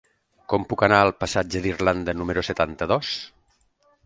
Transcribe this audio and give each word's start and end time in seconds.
Com 0.53 0.63
puc 0.71 0.83
anar 0.87 1.01
al 1.07 1.13
passatge 1.25 1.61
d'Irlanda 1.67 2.19
número 2.23 2.45
setanta-dos? 2.49 3.15